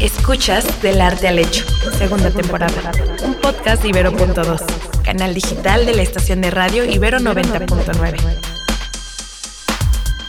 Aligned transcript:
Escuchas 0.00 0.80
Del 0.80 1.02
Arte 1.02 1.28
al 1.28 1.38
Hecho, 1.38 1.66
segunda 1.98 2.30
temporada. 2.30 2.90
Un 3.22 3.34
podcast 3.34 3.82
de 3.82 3.90
Ibero.2, 3.90 5.02
canal 5.02 5.34
digital 5.34 5.84
de 5.84 5.94
la 5.94 6.00
estación 6.00 6.40
de 6.40 6.50
radio 6.50 6.86
Ibero 6.86 7.18
90.9. 7.18 8.16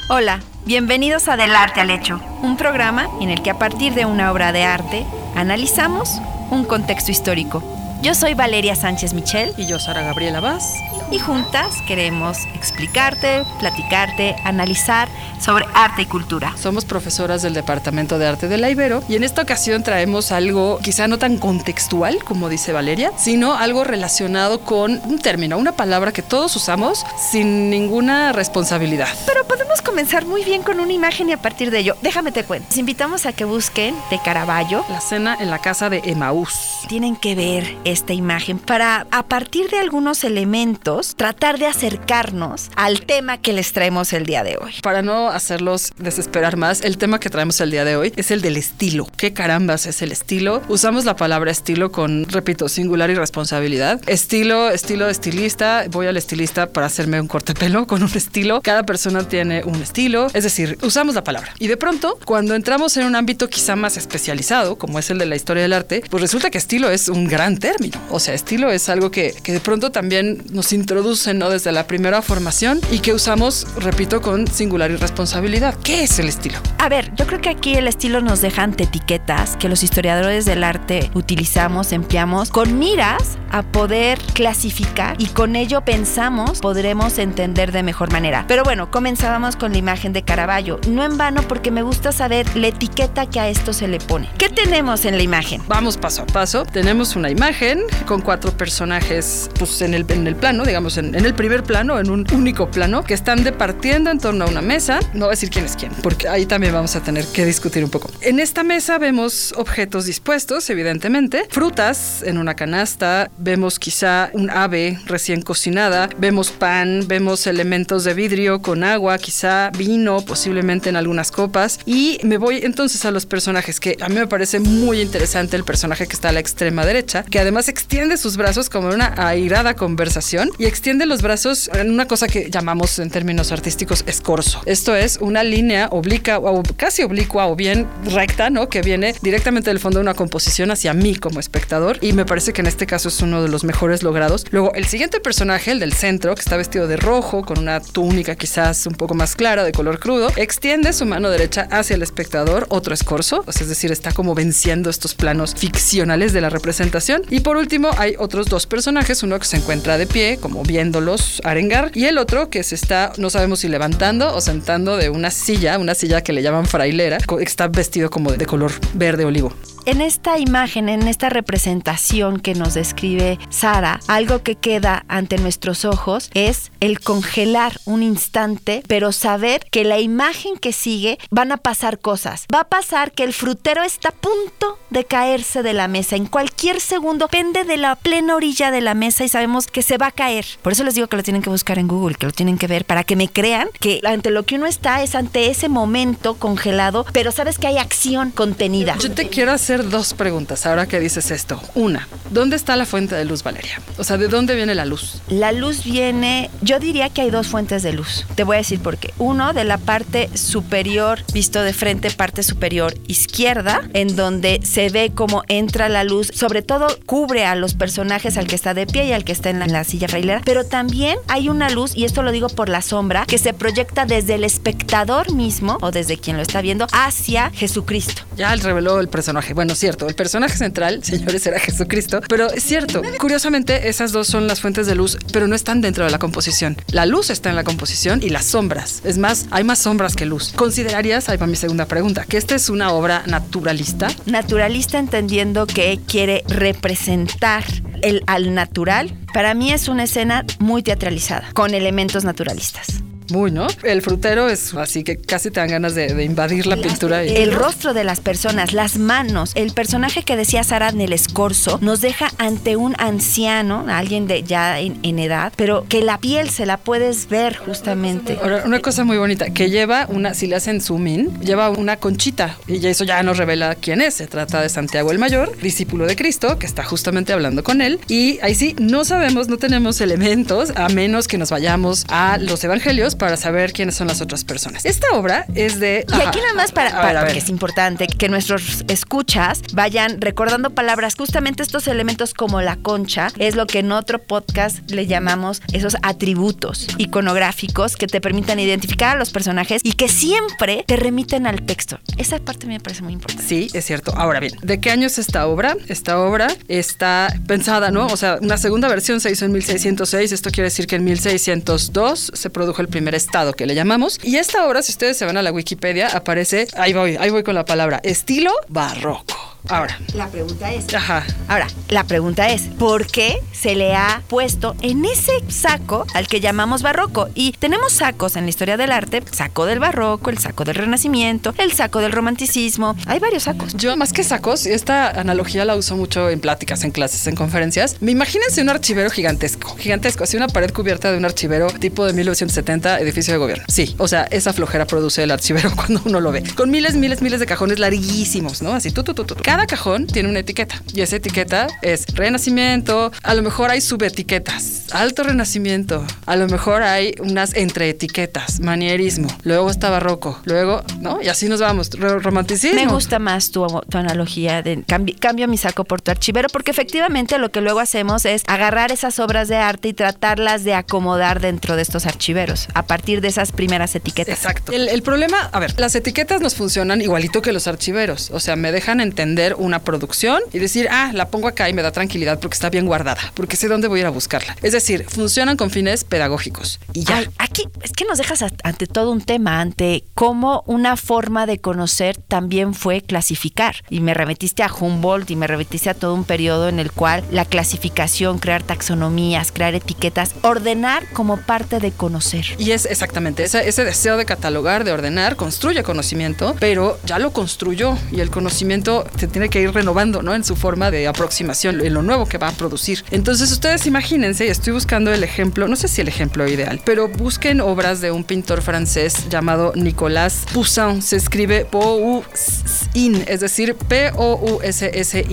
Hola, 0.10 0.42
bienvenidos 0.66 1.30
a 1.30 1.38
Del 1.38 1.56
Arte 1.56 1.80
al 1.80 1.90
Hecho, 1.90 2.20
un 2.42 2.58
programa 2.58 3.08
en 3.22 3.30
el 3.30 3.42
que 3.42 3.50
a 3.50 3.58
partir 3.58 3.94
de 3.94 4.06
una 4.06 4.34
obra 4.34 4.52
de 4.52 4.66
arte 4.66 5.06
analizamos 5.38 6.20
un 6.50 6.66
contexto 6.66 7.12
histórico. 7.12 7.64
Yo 8.02 8.14
soy 8.14 8.34
Valeria 8.34 8.76
Sánchez 8.76 9.14
Michel 9.14 9.54
Y 9.56 9.68
yo, 9.68 9.80
Sara 9.80 10.02
Gabriela 10.02 10.42
Vaz. 10.42 10.74
Y 11.12 11.20
juntas 11.20 11.82
queremos 11.88 12.46
explicarte, 12.56 13.44
platicarte, 13.60 14.36
analizar 14.44 15.10
sobre 15.40 15.66
arte 15.74 16.04
y 16.04 16.06
cultura. 16.06 16.56
Somos 16.58 16.86
profesoras 16.86 17.42
del 17.42 17.54
Departamento 17.54 18.18
de 18.18 18.28
Arte 18.28 18.48
de 18.48 18.58
la 18.58 18.70
Ibero 18.70 19.04
y 19.10 19.16
en 19.16 19.24
esta 19.24 19.42
ocasión 19.42 19.84
traemos 19.84 20.32
algo 20.32 20.80
quizá 20.82 21.08
no 21.08 21.18
tan 21.18 21.38
contextual, 21.38 22.24
como 22.24 22.50
dice 22.50 22.72
Valeria, 22.72 23.12
sino 23.18 23.54
algo 23.54 23.84
relacionado 23.84 24.62
con 24.62 25.02
un 25.04 25.20
término, 25.20 25.58
una 25.58 25.74
palabra 25.74 26.12
que 26.12 26.22
todos 26.22 26.56
usamos 26.56 27.06
sin 27.32 27.70
ninguna 27.70 28.32
responsabilidad. 28.32 29.10
Pero 29.26 29.46
podemos 29.46 29.82
comenzar 29.82 30.26
muy 30.26 30.44
bien 30.44 30.64
con 30.64 30.80
una 30.80 30.94
imagen 30.94 31.30
y 31.30 31.34
a 31.34 31.42
partir 31.42 31.72
de 31.72 31.80
ello, 31.80 31.96
déjame 32.02 32.32
te 32.32 32.44
cuento. 32.44 32.68
Les 32.70 32.78
invitamos 32.78 33.26
a 33.26 33.34
que 33.34 33.46
busquen 33.46 33.96
de 34.10 34.20
Caravaggio. 34.20 34.86
La 34.90 35.02
cena 35.02 35.38
en 35.40 35.50
la 35.50 35.60
casa 35.60 35.90
de 35.90 36.02
Emaús. 36.06 36.80
Tienen 36.88 37.16
que 37.16 37.36
ver 37.36 37.78
esta 37.84 38.14
imagen 38.14 38.60
para, 38.60 39.08
a 39.12 39.24
partir 39.24 39.70
de 39.70 39.80
algunos 39.80 40.24
elementos, 40.24 41.01
tratar 41.10 41.58
de 41.58 41.68
acercarnos 41.68 42.70
al 42.76 43.02
tema 43.06 43.40
que 43.40 43.54
les 43.54 43.74
traemos 43.74 44.14
el 44.14 44.26
día 44.26 44.44
de 44.44 44.58
hoy. 44.58 44.76
Para 44.84 45.02
no 45.02 45.30
hacerlos 45.30 45.92
desesperar 45.98 46.58
más, 46.58 46.82
el 46.82 46.98
tema 46.98 47.20
que 47.20 47.30
traemos 47.30 47.60
el 47.62 47.72
día 47.72 47.84
de 47.84 47.96
hoy 47.96 48.14
es 48.16 48.32
el 48.32 48.42
del 48.42 48.58
estilo. 48.58 49.08
¿Qué 49.18 49.34
carambas 49.34 49.86
es 49.86 50.02
el 50.02 50.12
estilo? 50.12 50.62
Usamos 50.68 51.06
la 51.06 51.16
palabra 51.16 51.52
estilo 51.52 51.92
con, 51.92 52.26
repito, 52.30 52.70
singular 52.70 53.10
y 53.10 53.16
responsabilidad. 53.16 54.02
Estilo, 54.08 54.70
estilo 54.70 55.10
estilista. 55.10 55.86
Voy 55.90 56.08
al 56.08 56.18
estilista 56.18 56.72
para 56.72 56.88
hacerme 56.88 57.20
un 57.20 57.28
corte 57.28 57.54
pelo 57.54 57.88
con 57.92 58.04
un 58.04 58.12
estilo. 58.16 58.62
Cada 58.62 58.84
persona 58.84 59.28
tiene 59.28 59.64
un 59.64 59.82
estilo. 59.82 60.28
Es 60.34 60.44
decir, 60.44 60.78
usamos 60.84 61.16
la 61.16 61.24
palabra. 61.24 61.54
Y 61.60 61.68
de 61.68 61.78
pronto, 61.78 62.20
cuando 62.26 62.56
entramos 62.56 62.96
en 62.98 63.06
un 63.06 63.16
ámbito 63.16 63.50
quizá 63.50 63.76
más 63.76 63.98
especializado, 63.98 64.78
como 64.78 65.00
es 65.00 65.10
el 65.10 65.18
de 65.18 65.26
la 65.26 65.36
historia 65.36 65.64
del 65.64 65.74
arte, 65.74 66.04
pues 66.10 66.22
resulta 66.22 66.50
que 66.50 66.58
estilo 66.58 66.90
es 66.90 67.10
un 67.10 67.28
gran 67.28 67.58
término. 67.58 68.00
O 68.10 68.20
sea, 68.20 68.34
estilo 68.34 68.72
es 68.72 68.88
algo 68.90 69.10
que, 69.12 69.34
que 69.44 69.52
de 69.54 69.60
pronto 69.60 69.92
también 69.92 70.44
nos 70.52 70.72
introduce 70.74 70.91
¿no? 70.94 71.50
desde 71.50 71.72
la 71.72 71.88
primera 71.88 72.22
formación 72.22 72.82
y 72.92 73.00
que 73.00 73.14
usamos, 73.14 73.66
repito, 73.78 74.22
con 74.22 74.46
singular 74.48 74.92
y 74.92 74.98
responsabilidad. 74.98 75.74
¿Qué 75.84 76.04
es 76.04 76.20
el 76.20 76.28
estilo? 76.28 76.60
A 76.80 76.90
ver, 76.90 77.14
yo 77.16 77.26
creo 77.28 77.40
que 77.40 77.50
aquí 77.50 77.76
el 77.76 77.88
estilo 77.88 78.20
nos 78.20 78.42
deja 78.42 78.64
ante 78.64 78.84
etiquetas 78.84 79.56
que 79.56 79.70
los 79.70 79.84
historiadores 79.84 80.46
del 80.46 80.64
arte 80.64 81.10
utilizamos, 81.14 81.94
empleamos, 81.94 82.50
con 82.50 82.78
miras 82.78 83.38
a 83.52 83.64
poder 83.64 84.20
clasificar 84.34 85.16
y 85.18 85.28
con 85.28 85.56
ello 85.56 85.82
pensamos 85.82 86.60
podremos 86.60 87.18
entender 87.20 87.72
de 87.72 87.84
mejor 87.84 88.12
manera. 88.12 88.46
Pero 88.48 88.64
bueno, 88.64 88.92
comenzábamos 88.92 89.56
con 89.56 89.72
la 89.72 89.78
imagen 89.78 90.12
de 90.12 90.24
Caravaggio, 90.24 90.80
no 90.88 91.06
en 91.06 91.18
vano 91.18 91.42
porque 91.48 91.72
me 91.72 91.84
gusta 91.84 92.12
saber 92.12 92.46
la 92.58 92.68
etiqueta 92.68 93.30
que 93.30 93.40
a 93.40 93.48
esto 93.48 93.72
se 93.72 93.88
le 93.88 94.00
pone. 94.00 94.30
¿Qué 94.38 94.50
tenemos 94.50 95.06
en 95.06 95.16
la 95.16 95.24
imagen? 95.24 95.62
Vamos 95.68 95.98
paso 95.98 96.24
a 96.24 96.26
paso. 96.26 96.66
Tenemos 96.66 97.16
una 97.16 97.30
imagen 97.30 97.82
con 98.06 98.22
cuatro 98.22 98.52
personajes 98.52 99.50
pues, 99.58 99.82
en, 99.82 99.94
el, 99.94 100.06
en 100.10 100.28
el 100.28 100.36
plano, 100.36 100.66
digamos, 100.72 100.98
en, 100.98 101.14
el 101.14 101.34
primer 101.34 101.64
plano, 101.64 102.00
en 102.00 102.10
un 102.10 102.26
único 102.34 102.72
plano, 102.72 103.04
que 103.04 103.14
están 103.14 103.44
departiendo 103.44 104.10
en 104.10 104.20
torno 104.20 104.46
a 104.46 104.48
una 104.48 104.62
mesa. 104.62 105.02
No 105.14 105.26
voy 105.26 105.28
a 105.28 105.30
decir 105.32 105.50
quién 105.50 105.66
es 105.66 105.76
quién, 105.76 105.92
porque 106.02 106.30
ahí 106.30 106.46
también 106.46 106.74
vamos 106.74 106.96
a 106.96 107.04
tener 107.04 107.26
que 107.26 107.44
discutir 107.44 107.84
un 107.84 107.90
poco. 107.90 108.10
En 108.22 108.40
esta 108.40 108.64
mesa 108.64 108.98
vemos 108.98 109.54
objetos 109.58 110.06
dispuestos, 110.06 110.70
evidentemente, 110.70 111.46
frutas 111.50 112.24
en 112.24 112.38
una 112.38 112.56
canasta, 112.56 113.30
vemos 113.38 113.80
quizá 113.80 114.30
un 114.32 114.50
ave 114.50 114.98
recién 115.08 115.42
cocinada, 115.42 116.08
vemos 116.18 116.52
pan, 116.52 117.04
vemos 117.06 117.48
elementos 117.48 118.06
de 118.06 118.14
vidrio 118.14 118.62
con 118.62 118.86
agua, 118.86 119.18
quizá 119.18 119.72
vino, 119.78 120.22
posiblemente 120.22 120.88
en 120.88 120.96
algunas 120.96 121.32
copas. 121.32 121.80
Y 121.86 122.18
me 122.24 122.38
voy 122.38 122.62
entonces 122.64 123.04
a 123.04 123.12
los 123.12 123.26
personajes, 123.26 123.82
que 123.82 123.98
a 124.00 124.08
mí 124.08 124.16
me 124.16 124.28
parece 124.28 124.62
muy 124.62 125.02
interesante 125.02 125.58
el 125.58 125.66
personaje 125.66 126.08
que 126.08 126.14
está 126.14 126.30
a 126.30 126.32
la 126.32 126.40
extrema 126.40 126.86
derecha, 126.86 127.24
que 127.24 127.40
además 127.40 127.68
extiende 127.68 128.16
sus 128.16 128.38
brazos 128.38 128.70
como 128.70 128.88
en 128.88 128.96
una 128.96 129.14
airada 129.18 129.76
conversación 129.76 130.50
y 130.62 130.68
extiende 130.68 131.08
los 131.08 131.24
brazos 131.24 131.72
en 131.74 131.90
una 131.90 132.06
cosa 132.06 132.28
que 132.28 132.52
llamamos 132.52 133.00
en 133.00 133.10
términos 133.10 133.52
artísticos 133.52 134.04
escorzo. 134.06 134.62
Esto 134.68 134.96
es 134.96 135.18
una 135.20 135.44
línea 135.44 135.88
obliqua 135.88 136.38
o 136.38 136.62
casi 136.78 137.02
oblicua 137.02 137.48
o 137.48 137.56
bien 137.56 137.88
recta, 138.06 138.52
¿no? 138.52 138.70
Que 138.70 138.84
viene 138.84 139.16
directamente 139.24 139.72
del 139.72 139.80
fondo 139.80 139.98
de 139.98 140.04
una 140.04 140.14
composición 140.14 140.70
hacia 140.70 140.94
mí 140.94 141.16
como 141.16 141.40
espectador 141.40 141.98
y 142.00 142.14
me 142.14 142.26
parece 142.26 142.54
que 142.54 142.62
en 142.62 142.68
este 142.68 142.86
caso 142.86 143.10
es 143.10 143.20
uno 143.24 143.42
de 143.42 143.50
los 143.50 143.64
mejores 143.64 144.04
logrados. 144.04 144.46
Luego, 144.52 144.72
el 144.76 144.86
siguiente 144.86 145.20
personaje, 145.20 145.72
el 145.72 145.80
del 145.80 145.94
centro, 145.94 146.36
que 146.36 146.42
está 146.42 146.58
vestido 146.58 146.88
de 146.88 146.96
rojo 146.96 147.44
con 147.44 147.58
una 147.58 147.80
túnica 147.80 148.36
quizás 148.36 148.86
un 148.86 148.94
poco 148.94 149.16
más 149.16 149.36
clara 149.36 149.64
de 149.64 149.72
color 149.72 150.00
crudo, 150.00 150.32
extiende 150.36 150.94
su 150.94 151.08
mano 151.08 151.32
derecha 151.32 151.68
hacia 151.72 151.96
el 151.96 152.04
espectador, 152.04 152.68
otro 152.70 152.94
escorzo, 152.94 153.44
es 153.48 153.68
decir, 153.68 153.92
está 153.92 154.12
como 154.12 154.36
venciendo 154.36 154.92
estos 154.92 155.16
planos 155.16 155.56
ficcionales 155.56 156.34
de 156.34 156.42
la 156.42 156.52
representación. 156.52 157.24
Y 157.32 157.40
por 157.40 157.58
último, 157.58 157.90
hay 157.98 158.14
otros 158.20 158.46
dos 158.46 158.68
personajes, 158.68 159.24
uno 159.24 159.40
que 159.40 159.46
se 159.46 159.58
encuentra 159.58 159.98
de 159.98 160.06
pie, 160.06 160.38
como 160.52 160.64
viéndolos 160.64 161.42
arengar, 161.44 161.92
y 161.96 162.06
el 162.06 162.18
otro 162.18 162.50
que 162.50 162.64
se 162.64 162.76
está, 162.76 163.14
no 163.18 163.30
sabemos 163.30 163.60
si 163.60 163.68
levantando 163.68 164.36
o 164.36 164.42
sentando 164.42 164.98
de 164.98 165.10
una 165.10 165.32
silla, 165.32 165.78
una 165.80 165.96
silla 165.96 166.22
que 166.22 166.34
le 166.34 166.42
llaman 166.44 166.66
frailera, 166.66 167.18
está 167.40 167.68
vestido 167.68 168.10
como 168.10 168.32
de 168.32 168.46
color 168.46 168.72
verde 168.94 169.26
olivo. 169.26 169.54
En 169.86 170.00
esta 170.00 170.38
imagen, 170.38 170.90
en 170.90 171.08
esta 171.08 171.30
representación 171.30 172.40
que 172.40 172.54
nos 172.54 172.76
describe 172.76 173.40
Sara, 173.50 174.00
algo 174.08 174.44
que 174.44 174.56
queda 174.56 175.06
ante 175.08 175.40
nuestros 175.40 175.86
ojos 175.86 176.30
es 176.36 176.72
el 176.82 177.00
congelar 177.00 177.80
un 177.86 178.04
instante, 178.04 178.84
pero 178.88 179.12
saber 179.12 179.66
que 179.72 179.84
la 179.84 180.00
imagen 180.00 180.56
que 180.58 180.72
sigue 180.72 181.18
van 181.32 181.52
a 181.52 181.58
pasar 181.58 181.98
cosas. 181.98 182.46
Va 182.54 182.62
a 182.62 182.70
pasar 182.70 183.12
que 183.12 183.24
el 183.24 183.34
frutero 183.34 183.82
está 183.82 184.10
a 184.10 184.12
punto 184.12 184.78
de 184.92 185.06
caerse 185.06 185.64
de 185.64 185.74
la 185.74 185.88
mesa 185.88 186.16
en 186.16 186.28
cualquier 186.28 186.80
segundo, 186.80 187.28
pende 187.28 187.64
de 187.64 187.78
la 187.78 187.96
plena 187.96 188.36
orilla 188.36 188.70
de 188.70 188.82
la 188.82 188.94
mesa 188.94 189.24
y 189.24 189.30
sabemos 189.30 189.66
que 189.66 189.82
se 189.82 189.98
va 189.98 190.08
a 190.08 190.12
caer. 190.12 190.46
Por 190.62 190.74
eso 190.74 190.84
les 190.84 190.94
digo 190.94 191.08
que 191.08 191.18
lo 191.18 191.24
tienen 191.24 191.42
que 191.42 191.50
buscar 191.50 191.80
en 191.80 191.88
Google, 191.88 192.16
que 192.16 192.28
lo 192.28 192.32
tienen 192.32 192.60
que 192.60 192.68
ver 192.68 192.86
para 192.86 193.04
que 193.04 193.16
me 193.16 193.30
crean 193.30 193.70
que 193.80 194.00
ante 194.04 194.30
lo 194.30 194.44
que 194.44 194.56
uno 194.56 194.68
está 194.68 195.02
es 195.02 195.16
ante 195.16 195.50
ese 195.50 195.70
momento 195.70 196.36
congelado, 196.36 197.04
pero 197.14 197.32
sabes 197.32 197.58
que 197.58 197.66
hay 197.66 197.80
acción 197.80 198.30
contenida. 198.30 198.96
Yo 199.00 199.12
te 199.12 199.28
quiero 199.28 199.52
hacer 199.52 199.71
dos 199.78 200.14
preguntas 200.14 200.66
ahora 200.66 200.86
que 200.86 201.00
dices 201.00 201.32
esto. 201.32 201.62
Una, 201.76 202.08
¿dónde 202.30 202.56
está 202.56 202.76
la 202.76 202.86
fuente 202.86 203.16
de 203.16 203.26
luz, 203.26 203.44
Valeria? 203.44 203.82
O 203.98 204.04
sea, 204.04 204.18
¿de 204.18 204.28
dónde 204.28 204.56
viene 204.56 204.76
la 204.76 204.86
luz? 204.86 205.22
La 205.30 205.52
luz 205.52 205.84
viene, 205.84 206.50
yo 206.62 206.80
diría 206.80 207.10
que 207.10 207.22
hay 207.22 207.32
dos 207.32 207.48
fuentes 207.48 207.84
de 207.84 207.94
luz. 207.94 208.26
Te 208.36 208.44
voy 208.44 208.56
a 208.56 208.58
decir 208.60 208.80
por 208.80 208.98
qué. 208.98 209.14
Uno 209.18 209.54
de 209.54 209.64
la 209.64 209.78
parte 209.78 210.30
superior, 210.36 211.24
visto 211.34 211.62
de 211.62 211.74
frente, 211.74 212.12
parte 212.12 212.44
superior 212.44 212.94
izquierda, 213.08 213.82
en 213.94 214.16
donde 214.16 214.60
se 214.64 214.90
ve 214.90 215.12
cómo 215.14 215.44
entra 215.48 215.90
la 215.90 216.04
luz, 216.04 216.32
sobre 216.34 216.62
todo 216.62 216.88
cubre 217.06 217.46
a 217.46 217.56
los 217.56 217.74
personajes, 217.74 218.38
al 218.38 218.48
que 218.48 218.56
está 218.56 218.74
de 218.74 218.88
pie 218.88 219.06
y 219.06 219.14
al 219.14 219.24
que 219.24 219.32
está 219.32 219.50
en 219.50 219.60
la, 219.60 219.66
en 219.66 219.74
la 219.74 219.84
silla 219.84 220.08
frailera, 220.08 220.42
pero 220.46 220.66
también 220.66 221.18
hay 221.28 221.50
una 221.50 221.70
luz, 221.70 221.96
y 221.96 222.06
esto 222.06 222.24
lo 222.24 222.32
digo 222.32 222.50
por 222.50 222.70
la 222.70 222.82
sombra, 222.82 223.26
que 223.26 223.38
se 223.38 223.54
proyecta 223.54 224.06
desde 224.06 224.36
el 224.36 224.44
espectador 224.44 225.34
mismo, 225.34 225.78
o 225.82 225.92
desde 225.92 226.18
quien 226.18 226.38
lo 226.38 226.44
está 226.44 226.62
viendo, 226.62 226.88
hacia 226.92 227.50
Jesucristo. 227.52 228.24
Ya 228.36 228.56
reveló 228.56 229.00
el 229.00 229.08
personaje. 229.08 229.54
Bueno, 229.62 229.76
cierto, 229.76 230.08
el 230.08 230.16
personaje 230.16 230.58
central, 230.58 231.04
señores, 231.04 231.46
era 231.46 231.60
Jesucristo. 231.60 232.20
Pero 232.28 232.50
es 232.52 232.64
cierto, 232.64 233.04
curiosamente, 233.20 233.90
esas 233.90 234.12
dos 234.12 234.26
son 234.26 234.48
las 234.48 234.60
fuentes 234.60 234.88
de 234.88 234.96
luz, 234.96 235.20
pero 235.32 235.48
no 235.48 235.54
están 235.54 235.82
dentro 235.82 236.04
de 236.04 236.10
la 236.10 236.18
composición. 236.18 236.78
La 236.92 237.06
luz 237.06 237.30
está 237.30 237.52
en 237.52 237.56
la 237.56 237.64
composición 237.64 238.24
y 238.24 238.30
las 238.30 238.46
sombras. 238.46 239.04
Es 239.04 239.20
más, 239.20 239.46
hay 239.52 239.64
más 239.64 239.78
sombras 239.78 240.16
que 240.16 240.26
luz. 240.26 240.52
¿Considerarías, 240.56 241.30
ahí 241.30 241.38
va 241.38 241.46
mi 241.46 241.58
segunda 241.58 241.86
pregunta, 241.86 242.26
que 242.28 242.38
esta 242.38 242.56
es 242.56 242.70
una 242.70 242.92
obra 242.92 243.22
naturalista? 243.28 244.08
naturalista 244.26 244.98
entendiendo 244.98 245.68
que 245.68 246.00
quiere 246.08 246.44
representar 246.48 247.64
el 248.02 248.24
al 248.26 248.56
natural, 248.56 249.16
para 249.32 249.54
mí 249.54 249.72
es 249.72 249.90
una 249.90 250.06
escena 250.06 250.44
muy 250.58 250.82
teatralizada, 250.82 251.52
con 251.54 251.76
elementos 251.76 252.24
naturalistas. 252.24 253.04
Muy, 253.32 253.52
¿no? 253.52 253.68
El 253.84 254.02
frutero 254.02 254.50
es 254.50 254.74
así 254.74 255.04
que 255.04 255.18
casi 255.18 255.52
te 255.52 255.60
dan 255.60 255.70
ganas 255.70 255.96
de, 255.96 256.14
de 256.14 256.24
invadir 256.24 256.68
la 256.68 256.76
pintura. 256.76 257.24
Y... 257.26 257.30
El 257.30 257.54
rostro 257.54 257.94
de 257.94 258.04
las 258.04 258.20
personas, 258.20 258.74
las 258.74 258.98
manos, 258.98 259.52
el 259.56 259.74
personaje 259.74 260.24
que 260.24 260.36
decía 260.36 260.64
Sara 260.64 260.90
en 260.90 261.02
el 261.02 261.14
escorzo, 261.14 261.80
nos 261.82 262.02
deja 262.02 262.30
ante 262.38 262.76
un 262.76 262.96
anciano, 262.98 263.86
alguien 263.88 264.28
de 264.28 264.44
ya 264.44 264.80
en, 264.80 265.00
en 265.04 265.20
edad, 265.20 265.54
pero 265.56 265.86
que 265.88 266.02
la 266.02 266.18
piel 266.18 266.50
se 266.50 266.66
la 266.66 266.78
puedes 266.78 267.30
ver 267.30 267.56
justamente. 267.58 268.38
Ahora, 268.42 268.64
una 268.66 268.80
cosa 268.80 269.04
muy 269.04 269.18
bonita, 269.18 269.52
que 269.52 269.70
lleva 269.70 270.06
una, 270.10 270.34
si 270.34 270.48
le 270.48 270.56
hacen 270.56 270.82
zoom 270.82 271.08
in, 271.08 271.40
lleva 271.40 271.70
una 271.70 271.98
conchita 271.98 272.58
y 272.68 272.86
eso 272.86 273.04
ya 273.04 273.24
nos 273.24 273.38
revela 273.38 273.76
quién 273.76 274.02
es. 274.02 274.16
Se 274.16 274.28
trata 274.28 274.62
de 274.62 274.70
Santiago 274.70 275.12
el 275.12 275.20
Mayor, 275.20 275.58
discípulo 275.62 276.06
de 276.06 276.16
Cristo, 276.16 276.60
que 276.60 276.66
está 276.66 276.84
justamente 276.84 277.34
hablando 277.34 277.64
con 277.64 277.82
él. 277.82 278.00
Y 278.08 278.40
ahí 278.42 278.56
sí, 278.56 278.76
no 278.78 279.06
sabemos, 279.06 279.48
no 279.48 279.58
tenemos 279.58 280.02
elementos, 280.02 280.74
a 280.76 280.90
menos 280.90 281.28
que 281.28 281.38
nos 281.38 281.50
vayamos 281.50 282.06
a 282.10 282.38
los 282.38 282.64
evangelios 282.64 283.16
para 283.22 283.38
saber 283.38 283.72
quiénes 283.72 283.94
son 283.94 284.08
las 284.08 284.20
otras 284.20 284.44
personas. 284.44 284.84
Esta 284.84 285.06
obra 285.14 285.46
es 285.54 285.80
de... 285.80 286.08
Y 286.10 286.28
aquí 286.28 286.40
nada 286.40 286.56
más 286.56 286.72
para, 286.72 286.90
para 286.90 287.22
porque 287.22 287.38
es 287.38 287.50
importante 287.50 288.08
que 288.08 288.30
nuestros 288.30 288.84
escuchas 288.88 289.62
vayan 289.74 290.20
recordando 290.20 290.72
palabras, 290.72 291.14
justamente 291.16 291.62
estos 291.62 291.88
elementos 291.88 292.34
como 292.34 292.64
la 292.64 292.78
concha, 292.78 293.28
es 293.38 293.56
lo 293.56 293.68
que 293.68 293.78
en 293.78 293.92
otro 293.92 294.18
podcast 294.18 294.90
le 294.90 295.06
llamamos 295.06 295.62
esos 295.72 295.98
atributos 296.02 296.88
iconográficos 296.98 297.96
que 297.96 298.08
te 298.08 298.22
permitan 298.22 298.60
identificar 298.60 299.16
a 299.16 299.20
los 299.20 299.30
personajes 299.30 299.82
y 299.84 299.92
que 299.92 300.10
siempre 300.10 300.84
te 300.88 300.96
remiten 300.96 301.46
al 301.46 301.62
texto. 301.62 302.00
Esa 302.18 302.40
parte 302.40 302.66
me 302.66 302.80
parece 302.80 303.04
muy 303.04 303.14
importante. 303.14 303.46
Sí, 303.48 303.70
es 303.72 303.86
cierto. 303.86 304.16
Ahora 304.18 304.40
bien, 304.40 304.54
¿de 304.64 304.80
qué 304.80 304.90
año 304.90 305.06
es 305.06 305.20
esta 305.20 305.46
obra? 305.46 305.78
Esta 305.88 306.20
obra 306.20 306.48
está 306.68 307.28
pensada, 307.46 307.92
¿no? 307.92 308.08
O 308.08 308.18
sea, 308.18 308.40
una 308.42 308.58
segunda 308.58 308.88
versión 308.88 309.20
se 309.20 309.30
hizo 309.30 309.46
en 309.46 309.52
1606, 309.52 310.32
esto 310.32 310.50
quiere 310.50 310.70
decir 310.70 310.88
que 310.88 310.96
en 310.96 311.04
1602 311.04 312.32
se 312.34 312.50
produjo 312.50 312.82
el 312.82 312.88
primer 312.88 313.11
estado 313.16 313.54
que 313.54 313.66
le 313.66 313.76
llamamos. 313.76 314.20
Y 314.24 314.38
esta 314.38 314.68
obra, 314.68 314.82
si 314.82 314.92
ustedes 314.92 315.18
se 315.18 315.26
van 315.26 315.38
a 315.38 315.42
la 315.42 315.52
Wikipedia, 315.52 316.08
aparece, 316.08 316.68
ahí 316.76 316.94
voy, 316.94 317.18
ahí 317.18 317.30
voy 317.30 317.44
con 317.44 317.56
la 317.56 317.66
palabra, 317.66 318.00
estilo 318.04 318.52
barroco. 318.68 319.51
Ahora. 319.70 319.98
La 320.14 320.28
pregunta 320.28 320.72
es. 320.74 320.94
Ajá. 320.94 321.26
Ahora, 321.48 321.68
la 321.90 322.04
pregunta 322.04 322.50
es, 322.50 322.64
¿por 322.64 323.08
qué 323.08 323.38
se 323.52 323.76
le 323.76 323.96
ha 323.96 324.22
puesto 324.28 324.76
en 324.82 325.06
ese 325.06 325.32
saco 325.50 326.06
al 326.14 326.28
que 326.28 326.40
llamamos 326.40 326.82
barroco? 326.82 327.30
Y 327.36 327.54
tenemos 327.54 327.94
sacos 327.94 328.36
en 328.36 328.44
la 328.46 328.50
historia 328.50 328.78
del 328.78 328.92
arte, 328.92 329.24
saco 329.32 329.66
del 329.66 329.80
barroco, 329.80 330.30
el 330.30 330.38
saco 330.38 330.64
del 330.64 330.76
renacimiento, 330.76 331.54
el 331.58 331.72
saco 331.74 332.00
del 332.00 332.12
romanticismo. 332.12 332.96
Hay 333.06 333.20
varios 333.20 333.44
sacos. 333.44 333.74
Yo, 333.76 333.96
más 333.98 334.14
que 334.14 334.24
sacos, 334.24 334.66
esta 334.66 335.10
analogía 335.10 335.66
la 335.66 335.76
uso 335.76 335.96
mucho 335.96 336.30
en 336.30 336.40
pláticas, 336.40 336.84
en 336.84 336.92
clases, 336.92 337.26
en 337.28 337.36
conferencias. 337.36 337.98
Me 338.02 338.12
imagínense 338.12 338.62
un 338.62 338.70
archivero 338.70 339.10
gigantesco, 339.10 339.76
gigantesco, 339.78 340.24
así 340.24 340.38
una 340.38 340.48
pared 340.48 340.72
cubierta 340.72 341.12
de 341.12 341.18
un 341.18 341.26
archivero 341.26 341.68
tipo 341.68 342.06
de 342.06 342.14
1970, 342.14 343.00
edificio 343.00 343.34
de 343.34 343.38
gobierno. 343.38 343.66
Sí, 343.68 343.96
o 343.98 344.08
sea, 344.08 344.24
esa 344.24 344.54
flojera 344.54 344.86
produce 344.86 345.24
el 345.24 345.32
archivero 345.32 345.72
cuando 345.76 346.02
uno 346.06 346.20
lo 346.20 346.32
ve. 346.32 346.44
Con 346.56 346.72
miles, 346.72 346.96
miles, 346.96 347.22
miles 347.22 347.40
de 347.40 347.46
cajones 347.46 347.80
larguísimos, 347.80 348.62
¿no? 348.62 348.74
Así, 348.74 348.92
tú, 348.92 349.04
tú, 349.04 349.14
tú, 349.14 349.24
tú. 349.26 349.36
Cada 349.52 349.68
cajón 349.68 350.08
tiene 350.08 350.30
una 350.30 350.40
etiqueta 350.40 350.82
y 350.94 351.02
esa 351.02 351.18
etiqueta 351.18 351.68
es 351.82 352.06
renacimiento, 352.16 353.12
a 353.22 353.34
lo 353.34 353.42
mejor 353.42 353.70
hay 353.70 353.82
subetiquetas, 353.82 354.86
alto 354.94 355.24
renacimiento, 355.24 356.08
a 356.26 356.38
lo 356.38 356.48
mejor 356.48 356.84
hay 356.84 357.16
unas 357.20 357.54
entreetiquetas, 357.54 358.62
manierismo, 358.62 359.28
luego 359.44 359.70
está 359.70 359.90
barroco, 359.90 360.40
luego, 360.46 360.84
¿no? 361.02 361.22
Y 361.22 361.28
así 361.28 361.50
nos 361.50 361.60
vamos, 361.60 361.90
romanticismo. 362.00 362.80
Me 362.80 362.88
gusta 362.88 363.20
más 363.20 363.52
tu, 363.52 363.66
analogía 363.92 364.62
de 364.62 364.86
cambio 365.20 365.50
mi 365.50 365.58
saco 365.58 365.84
por 365.84 366.02
tu 366.02 366.12
archivero 366.12 366.48
porque 366.48 366.72
efectivamente 366.72 367.38
lo 367.38 367.52
que 367.52 367.60
luego 367.60 367.82
hacemos 367.82 368.24
es 368.24 368.44
agarrar 368.48 368.94
esas 368.94 369.20
obras 369.20 369.50
de 369.50 369.58
arte 369.58 369.90
y 369.90 369.94
tratarlas 369.94 370.64
de 370.64 370.76
acomodar 370.76 371.42
dentro 371.42 371.76
de 371.76 371.82
estos 371.82 372.06
archiveros 372.06 372.70
a 372.74 372.84
partir 372.84 373.20
de 373.20 373.28
esas 373.28 373.52
primeras 373.52 373.96
etiquetas. 373.96 374.34
Exacto. 374.34 374.72
El, 374.72 374.88
el 374.88 375.02
problema, 375.02 375.50
a 375.52 375.60
ver, 375.60 375.78
las 375.78 375.94
etiquetas 375.96 376.40
nos 376.40 376.56
funcionan 376.56 377.02
igualito 377.02 377.42
que 377.42 377.52
los 377.52 377.68
archiveros, 377.68 378.32
o 378.32 378.40
sea, 378.40 378.56
me 378.56 378.72
dejan 378.72 379.02
entender 379.02 379.41
una 379.58 379.80
producción 379.80 380.42
y 380.54 380.60
decir, 380.60 380.88
ah, 380.92 381.12
la 381.14 381.30
pongo 381.30 381.48
acá 381.48 381.70
y 381.70 381.74
me 381.74 381.82
da 381.82 381.92
tranquilidad 381.92 382.40
porque 382.40 382.56
está 382.56 382.70
bien 382.70 382.86
guardada, 382.86 383.22
porque 383.34 383.56
sé 383.56 383.68
dónde 383.68 383.88
voy 383.88 384.00
a 384.00 384.02
ir 384.02 384.08
a 384.08 384.10
buscarla. 384.10 384.56
Es 384.62 384.74
decir, 384.74 385.06
funcionan 385.08 385.58
con 385.58 385.70
fines 385.70 386.04
pedagógicos. 386.04 386.80
Y 386.94 387.04
ya. 387.04 387.24
aquí 387.38 387.64
es 387.84 387.92
que 387.92 388.06
nos 388.06 388.18
dejas 388.18 388.44
ante 388.64 388.88
todo 388.88 389.12
un 389.12 389.22
tema, 389.22 389.62
ante 389.62 390.04
cómo 390.14 390.64
una 390.68 390.98
forma 390.98 391.46
de 391.46 391.60
conocer 391.60 392.18
también 392.18 392.74
fue 392.74 393.02
clasificar. 393.02 393.76
Y 393.90 394.02
me 394.02 394.14
remetiste 394.14 394.64
a 394.64 394.72
Humboldt 394.74 395.32
y 395.32 395.36
me 395.36 395.48
remetiste 395.48 395.90
a 395.90 395.94
todo 395.94 396.14
un 396.14 396.24
periodo 396.24 396.70
en 396.70 396.80
el 396.80 396.92
cual 396.92 397.24
la 397.32 397.46
clasificación, 397.46 398.40
crear 398.40 398.64
taxonomías, 398.64 399.52
crear 399.52 399.76
etiquetas, 399.76 400.36
ordenar 400.42 401.06
como 401.14 401.38
parte 401.38 401.80
de 401.80 401.92
conocer. 401.92 402.46
Y 402.58 402.72
es 402.72 402.86
exactamente 402.86 403.44
ese, 403.44 403.68
ese 403.68 403.84
deseo 403.84 404.18
de 404.18 404.26
catalogar, 404.26 404.84
de 404.84 404.92
ordenar, 404.92 405.36
construye 405.36 405.84
conocimiento, 405.84 406.56
pero 406.60 407.00
ya 407.06 407.20
lo 407.20 407.32
construyó 407.32 407.98
y 408.12 408.20
el 408.20 408.30
conocimiento 408.30 409.06
tiene 409.32 409.50
que 409.50 409.62
ir 409.62 409.72
renovando, 409.72 410.22
¿no? 410.22 410.36
En 410.36 410.44
su 410.44 410.56
forma 410.56 410.92
de 410.92 411.08
aproximación, 411.08 411.82
en 411.86 411.94
lo 411.94 412.02
nuevo 412.02 412.26
que 412.28 412.38
va 412.38 412.50
a 412.50 412.52
producir. 412.52 413.04
Entonces, 413.12 413.52
ustedes 413.52 413.86
imagínense, 413.88 414.48
estoy 414.48 414.74
buscando 414.74 415.12
el 415.14 415.24
ejemplo, 415.24 415.68
no 415.68 415.76
sé 415.76 415.88
si 415.88 416.02
el 416.02 416.08
ejemplo 416.08 416.48
ideal, 416.48 416.82
pero 416.86 417.08
busquen 417.08 417.62
obras 417.62 418.02
de 418.02 418.12
un 418.12 418.24
pintor 418.24 418.62
francés 418.62 419.30
llamado 419.30 419.74
Nicolas 419.76 420.46
Poussin. 420.54 421.02
Se 421.02 421.16
escribe 421.16 421.66
Poussin, 421.66 423.24
es 423.28 423.40
decir, 423.40 423.76
P-O-U-S-S-I-N 423.76 425.32